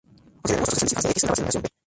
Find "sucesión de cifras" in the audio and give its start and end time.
0.79-1.09